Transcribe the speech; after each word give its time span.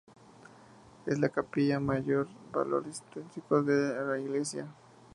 Es 1.05 1.19
la 1.19 1.29
capilla 1.29 1.75
de 1.75 1.79
mayor 1.79 2.27
valor 2.51 2.83
artístico 2.87 3.61
de 3.61 4.03
la 4.03 4.17
iglesia. 4.19 4.65